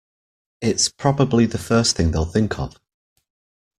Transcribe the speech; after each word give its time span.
It's 0.61 0.89
probably 0.89 1.45
the 1.45 1.59
first 1.59 1.95
thing 1.95 2.09
they'll 2.09 2.25
think 2.25 2.57
of. 2.57 2.79